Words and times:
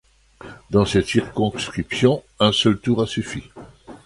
Dans 0.71 0.83
cette 0.87 1.05
circonscription, 1.05 2.23
un 2.39 2.51
seul 2.51 2.79
tour 2.79 3.03
a 3.03 3.05
suffi. 3.05 3.43